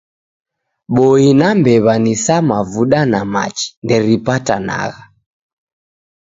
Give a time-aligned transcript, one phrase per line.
[0.95, 5.03] Boi na mbew'a ni sa mavuda na machi; nderipatanagha.